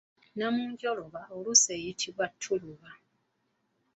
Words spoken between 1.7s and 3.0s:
eyitibwa ttuluba.